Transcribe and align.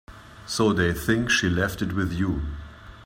So 0.47 0.73
they 0.73 0.93
think 0.93 1.29
she 1.29 1.47
left 1.47 1.79
it 1.83 1.93
with 1.93 2.11
you. 2.11 2.41